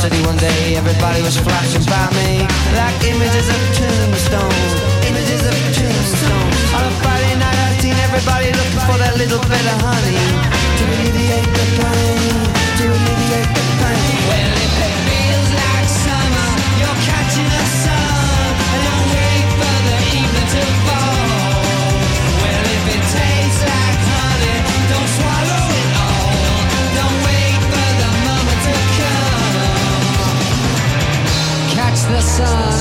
[0.00, 2.40] city one day, everybody was flashing by me
[2.72, 4.72] like images of tombstones,
[5.04, 6.56] images of tombstones.
[6.72, 10.24] On a Friday night, I seen everybody looking for that little bit of honey
[10.80, 12.32] to alleviate the pain,
[12.80, 14.16] to alleviate the pain.
[14.24, 14.59] Well,
[32.20, 32.79] sun.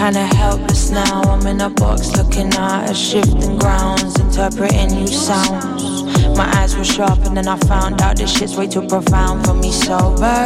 [0.00, 1.20] Kinda helpless now.
[1.28, 6.04] I'm in a box looking at a shifting grounds, interpreting new sounds.
[6.38, 9.52] My eyes were sharp and then I found out this shit's way too profound for
[9.52, 10.40] me sober.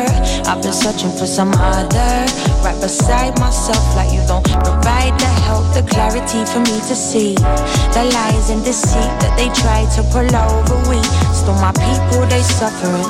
[0.51, 2.15] I've been searching for some other
[2.67, 7.35] right beside myself, like you don't provide the help, the clarity for me to see
[7.95, 10.77] the lies and deceit that they try to pull over.
[10.91, 10.99] We
[11.31, 13.07] still my people, they suffering.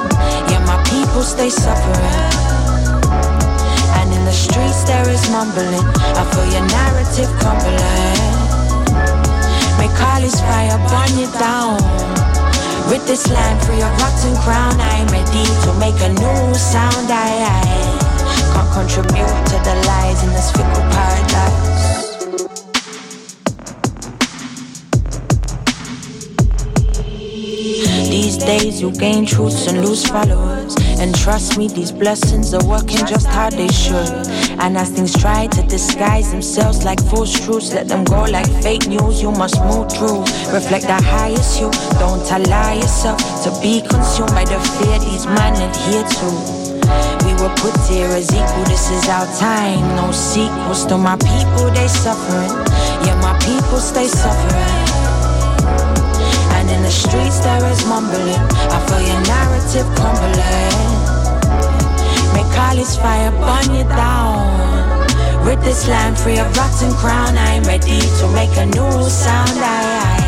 [0.52, 2.43] Yeah, my people stay suffering.
[4.24, 5.84] In the streets there is mumbling.
[6.16, 8.24] I feel your narrative crumbling.
[10.00, 11.76] All this fire burn you down.
[12.88, 14.80] With this land free of rotten crown.
[14.80, 17.12] I'm ready to make a new sound.
[17.12, 21.83] I, I can't contribute to the lies in this fickle paradise.
[28.24, 30.74] These days you gain truths and lose followers.
[30.98, 34.08] And trust me, these blessings are working just how they should.
[34.64, 38.86] And as things try to disguise themselves like false truths, let them go like fake
[38.86, 39.20] news.
[39.20, 40.20] You must move through,
[40.56, 41.70] reflect the highest you.
[42.00, 46.28] Don't allow yourself to be consumed by the fear these men adhere to.
[47.28, 50.72] We were put here as equal, this is our time, no sequel.
[50.88, 52.56] to my people, they suffering.
[53.04, 54.83] Yeah, my people stay suffering.
[57.74, 58.42] Is mumbling.
[58.70, 60.94] I feel your narrative crumbling.
[62.74, 65.06] All this fire burn you down.
[65.46, 67.38] Rid this land free of rotten crown.
[67.38, 69.58] I'm ready to make a new sound.
[69.58, 70.18] I,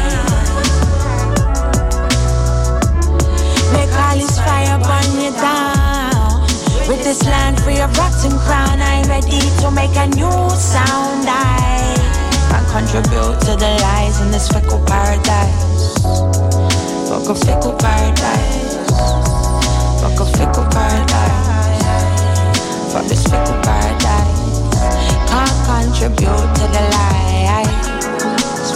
[3.75, 6.47] Make this fire burn you down.
[6.89, 8.81] Rid this land free of rotten crown.
[8.81, 11.27] I'm ready to make a new sound.
[11.29, 16.66] I contribute to the lies in this fickle paradise.
[17.09, 18.75] Fuck a fickle paradise.
[20.01, 21.83] Fuck a fickle paradise.
[22.93, 24.61] Fuck this fickle paradise.
[25.31, 27.81] Can't contribute to the lies.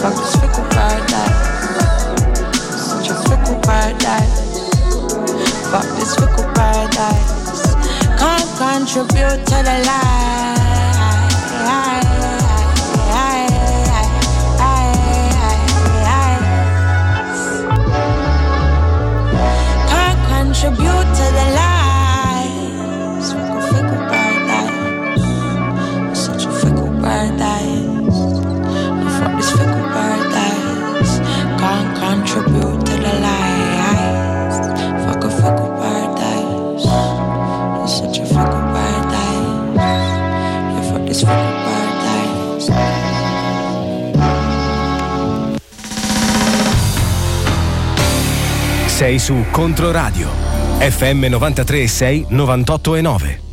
[0.01, 1.39] Fuck this fickle paradise.
[2.79, 4.71] Such a fickle paradise.
[5.73, 7.75] Fuck this fickle paradise.
[8.17, 9.77] Can't contribute to the
[20.61, 23.33] contribute to the lies.
[23.35, 24.43] Like a fickle bird
[31.59, 32.85] can't contribute
[35.25, 36.83] a fickle bird dies.
[37.91, 40.77] Such a fickle bird dies.
[40.77, 41.61] Before this fickle
[49.01, 50.50] sei su Controradio.
[50.81, 53.50] FM 93 6 98 e 9.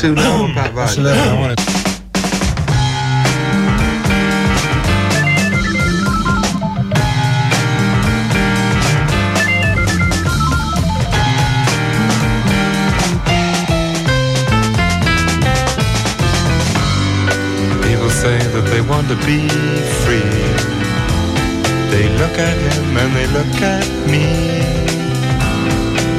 [0.00, 0.42] two now?
[0.44, 1.70] what kind of I want to.
[18.10, 19.48] say that they want to be
[20.02, 20.20] free.
[21.90, 24.26] They look at him and they look at me.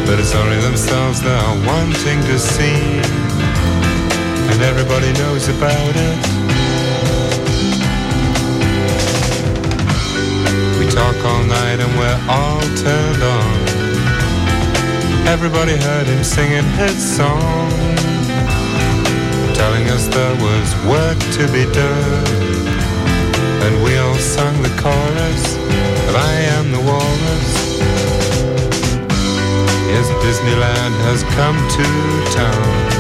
[0.08, 3.31] But it's only themselves they are wanting to see.
[4.50, 6.18] And everybody knows about it.
[10.80, 13.52] We talk all night and we're all turned on.
[15.28, 17.92] Everybody heard him singing his song
[19.62, 22.26] telling us there was work to be done.
[23.66, 25.44] And we all sung the chorus
[26.10, 27.52] of I Am the Walrus.
[29.92, 31.86] Yes, Disneyland has come to
[32.34, 32.91] town.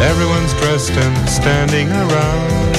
[0.00, 2.72] Everyone's dressed and standing around.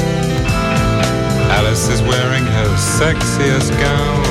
[1.53, 4.23] Alice is wearing her sexiest gown,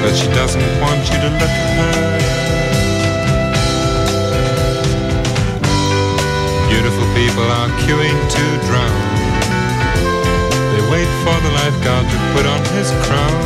[0.00, 2.08] but she doesn't want you to look at her.
[6.72, 9.04] Beautiful people are queuing to drown.
[10.72, 13.36] They wait for the lifeguard to put on his crown.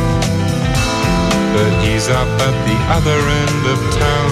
[1.51, 4.31] But he's up at the other end of town,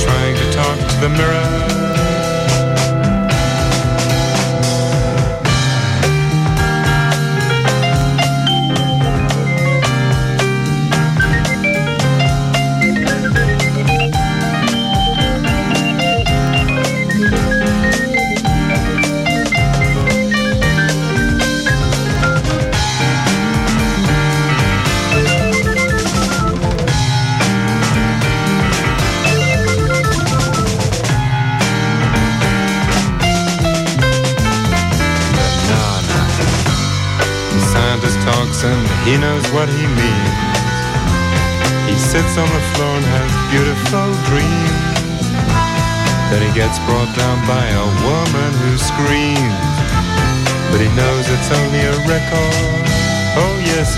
[0.00, 1.75] trying to talk to the mirror.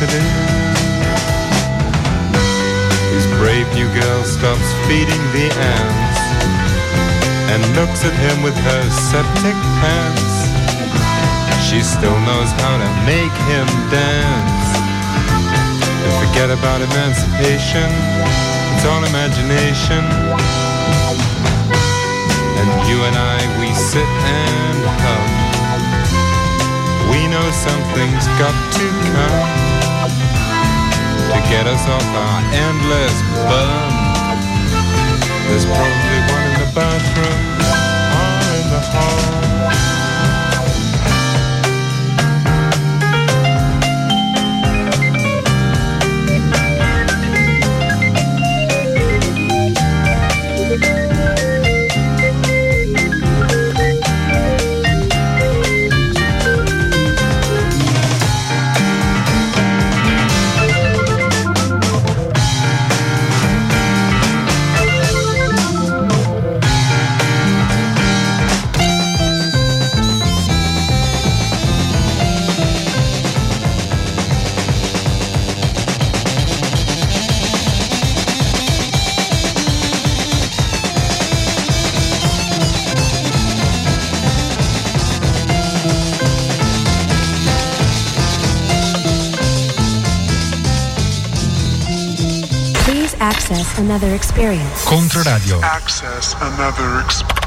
[0.00, 0.14] Is.
[3.10, 6.20] His brave new girl stops feeding the ants
[7.50, 10.22] and looks at him with her septic pants.
[11.66, 14.70] She still knows how to make him dance.
[15.82, 17.90] And forget about emancipation,
[18.78, 20.06] it's all imagination.
[22.54, 25.26] And you and I, we sit and hum.
[27.10, 29.67] We know something's got to come
[31.28, 33.16] to get us off our endless
[33.48, 34.38] bum.
[35.46, 37.44] There's probably one in the bathroom
[38.16, 39.47] or in the hall.
[93.50, 94.84] Access another experience.
[94.84, 95.62] Controradio.
[95.62, 97.37] Access another experience.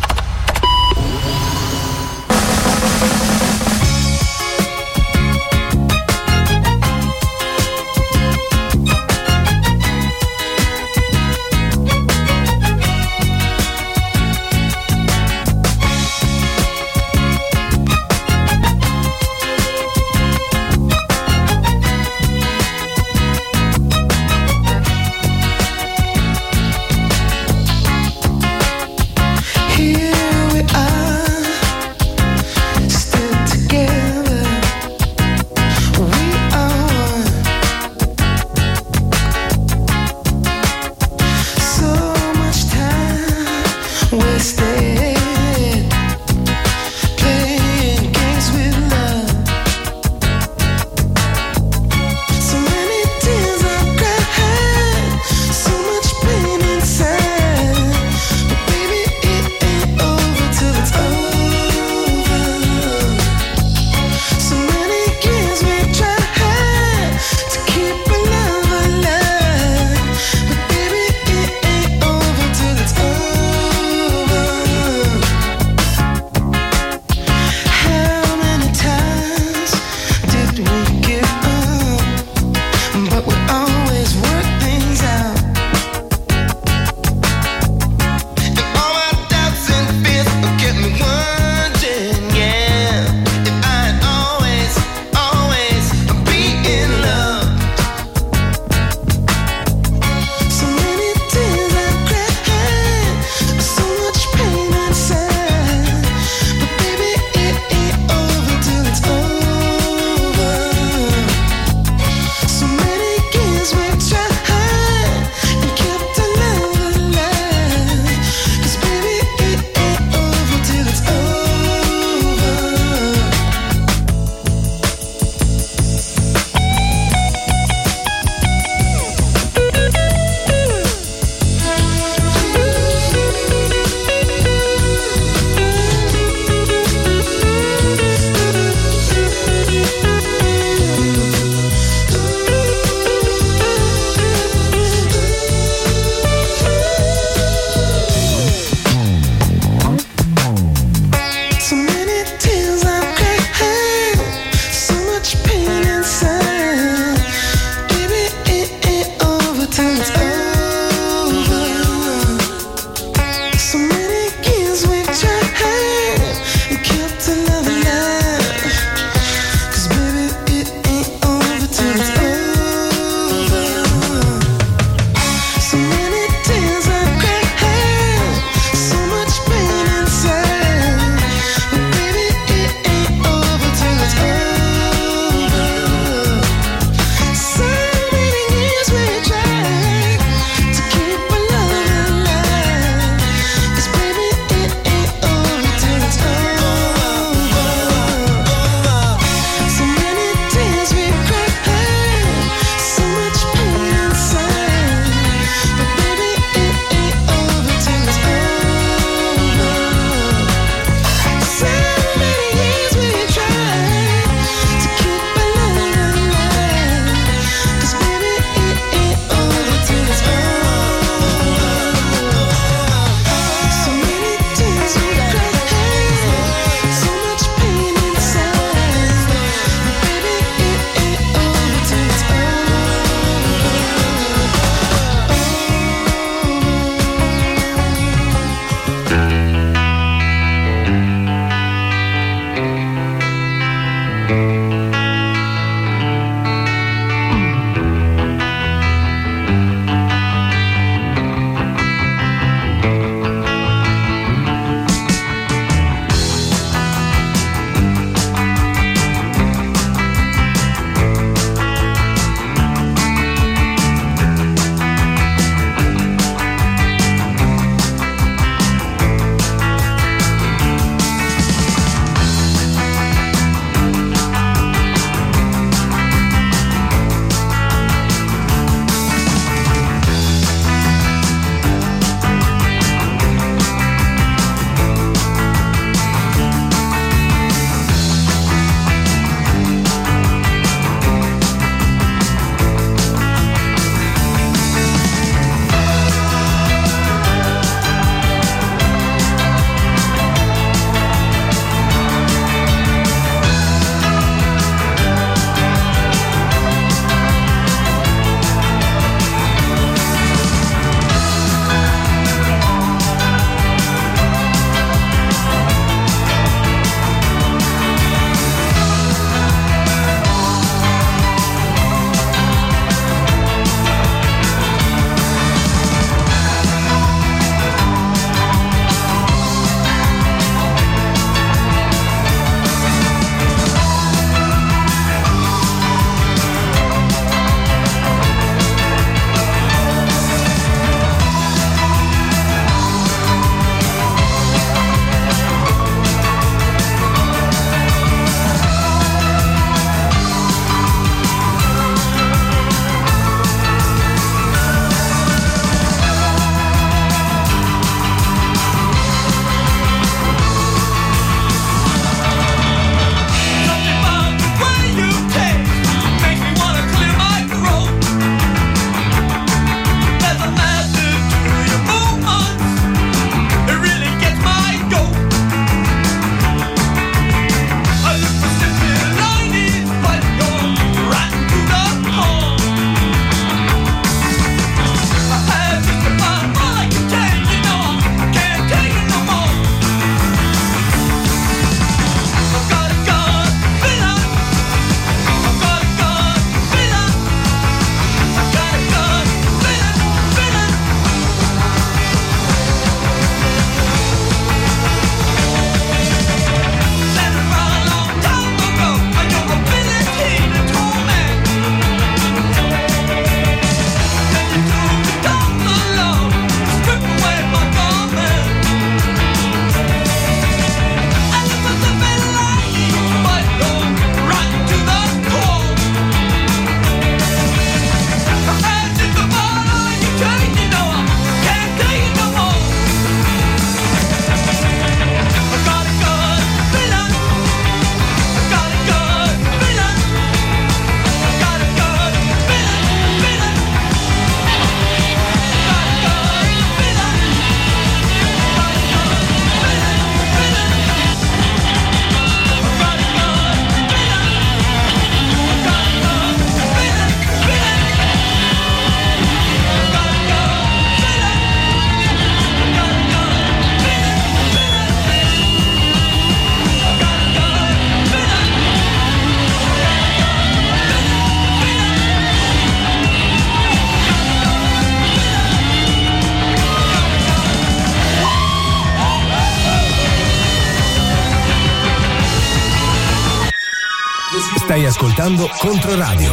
[485.02, 486.32] Ascoltando Controradio.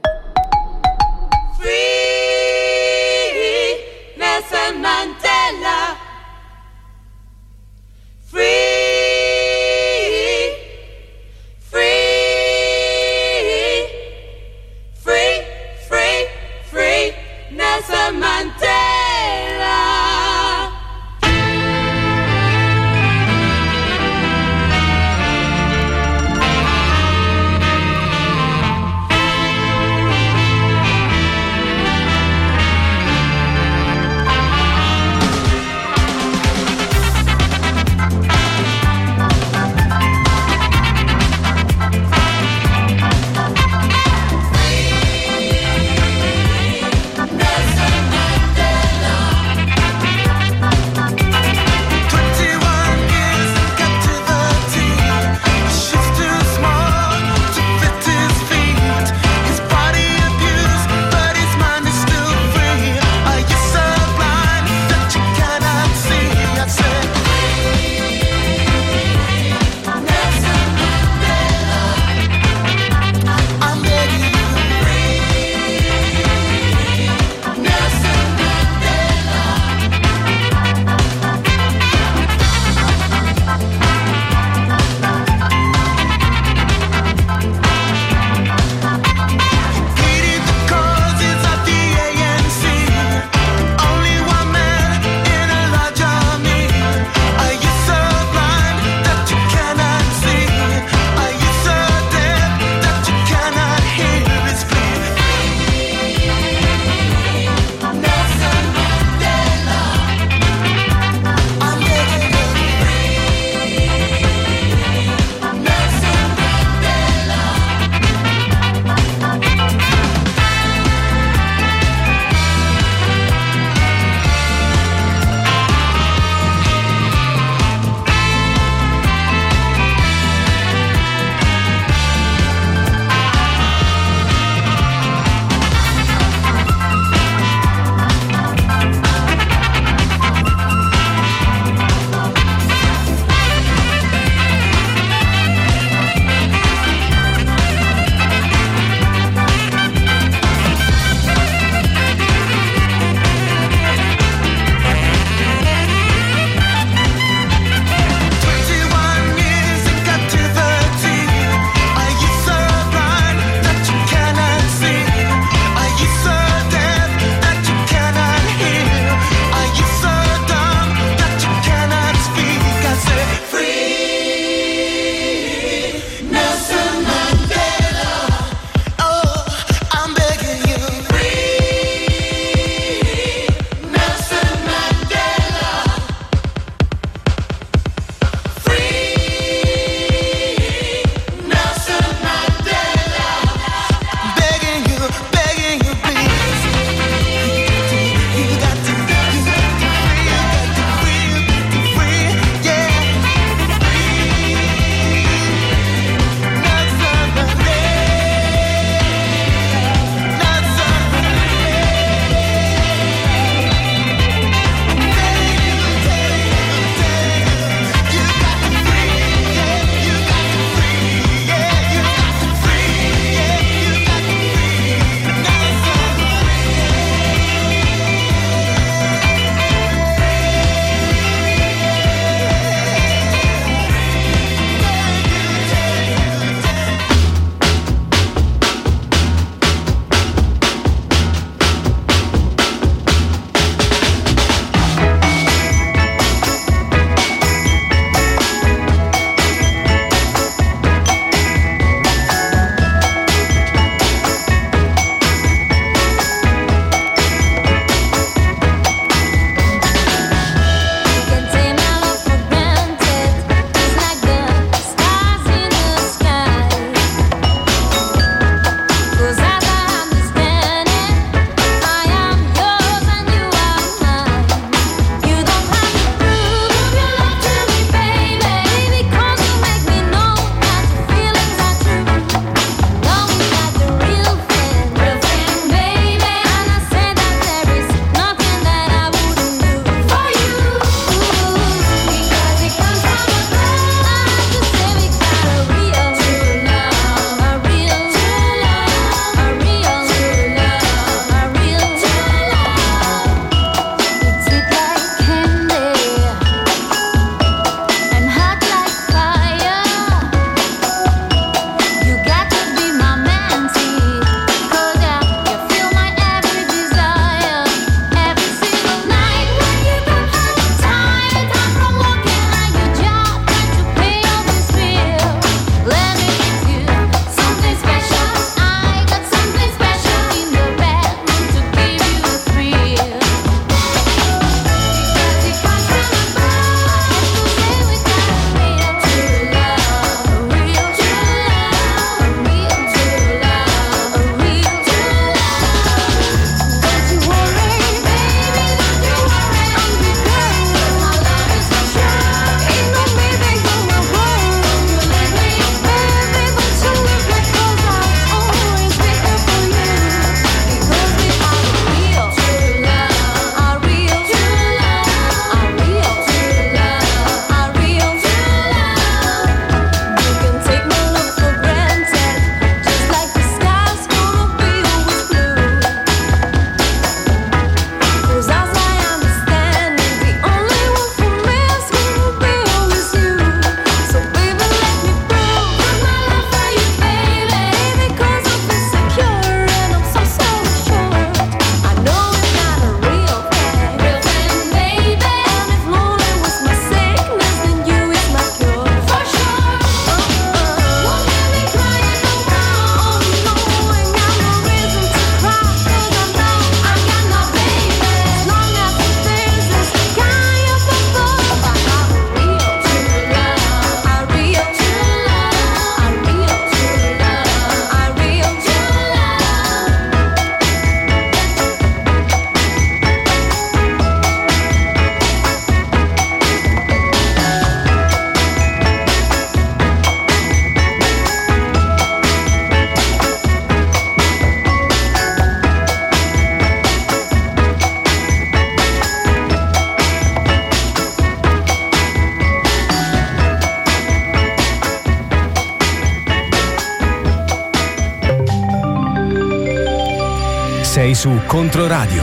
[451.25, 452.21] Su Controradio.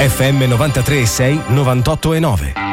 [0.00, 2.69] FM 93 6 98 e 9.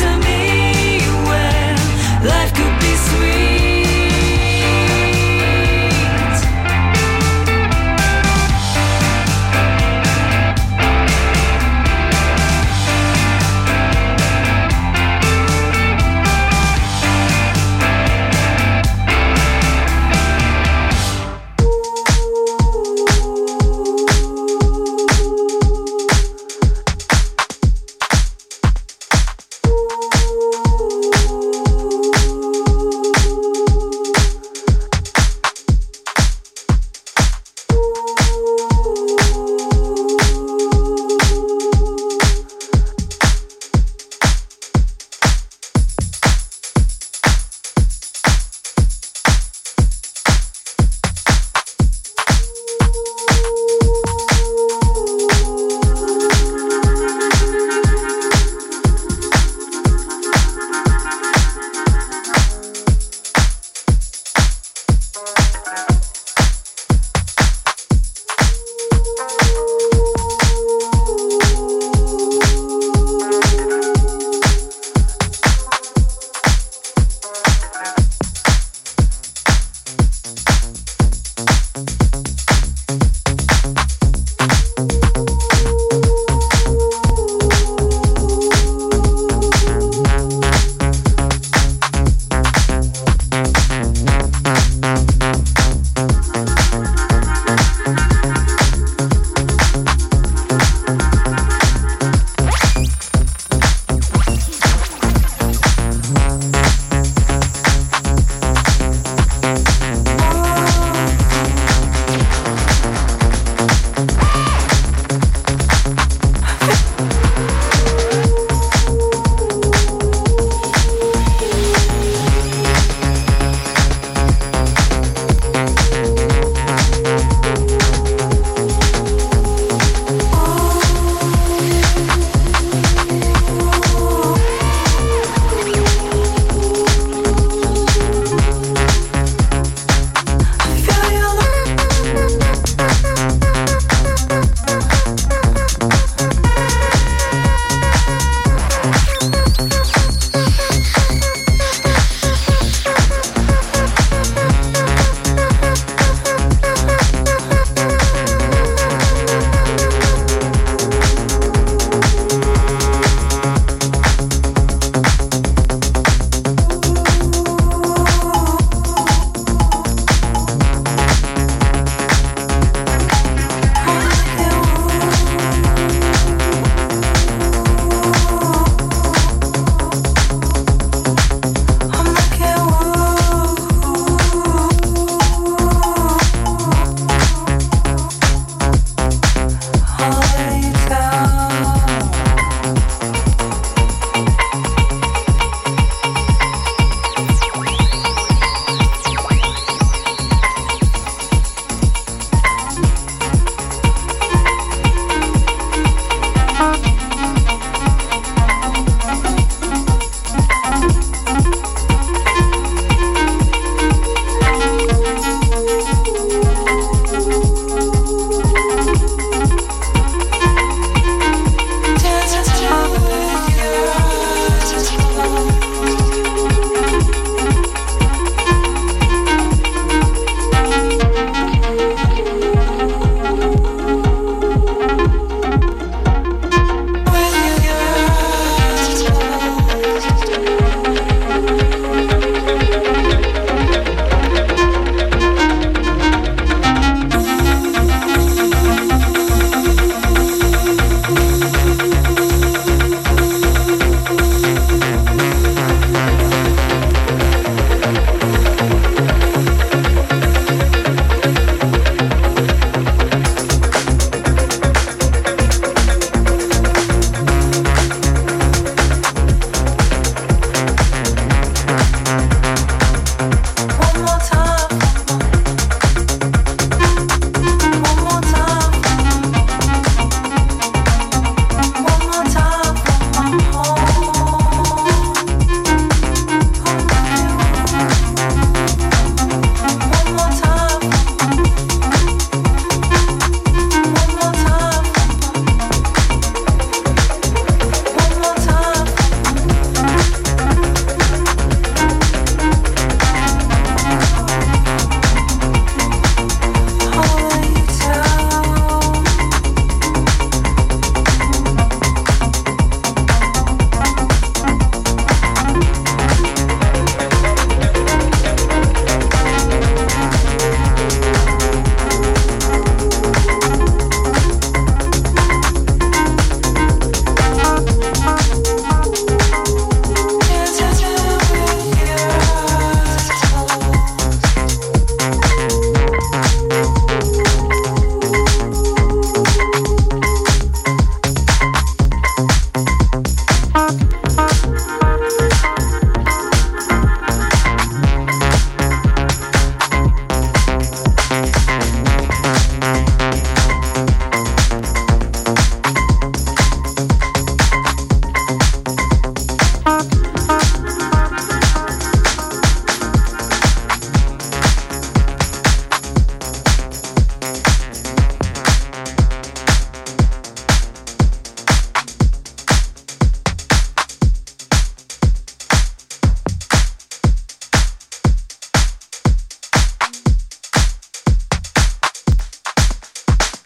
[0.00, 0.49] to me.